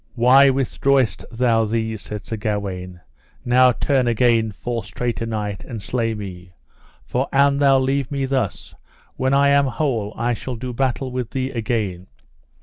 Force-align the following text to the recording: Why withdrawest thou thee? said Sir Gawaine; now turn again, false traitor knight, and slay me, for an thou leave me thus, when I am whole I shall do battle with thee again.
Why 0.15 0.49
withdrawest 0.49 1.25
thou 1.31 1.65
thee? 1.65 1.95
said 1.95 2.25
Sir 2.25 2.35
Gawaine; 2.35 3.01
now 3.45 3.71
turn 3.71 4.07
again, 4.07 4.51
false 4.51 4.87
traitor 4.89 5.27
knight, 5.27 5.63
and 5.63 5.79
slay 5.79 6.15
me, 6.15 6.53
for 7.05 7.27
an 7.31 7.57
thou 7.57 7.77
leave 7.77 8.09
me 8.09 8.25
thus, 8.25 8.73
when 9.15 9.35
I 9.35 9.49
am 9.49 9.67
whole 9.67 10.11
I 10.17 10.33
shall 10.33 10.55
do 10.55 10.73
battle 10.73 11.11
with 11.11 11.29
thee 11.29 11.51
again. 11.51 12.07